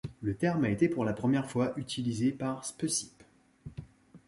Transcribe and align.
Le 0.21 0.33
terme 0.35 0.63
a 0.65 0.69
été 0.71 0.89
pour 0.89 1.05
la 1.05 1.13
première 1.13 1.47
fois 1.47 1.73
utilisé 1.77 2.31
par 2.31 2.65
Speusippe. 2.65 3.23